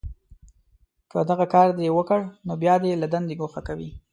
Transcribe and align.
که 1.11 1.19
دغه 1.29 1.45
کار 1.53 1.69
دې 1.79 1.87
وکړ، 1.97 2.19
نو 2.45 2.53
بیا 2.61 2.75
دې 2.83 2.91
له 3.01 3.07
دندې 3.13 3.35
گوښه 3.41 3.61
کوي 3.67 3.89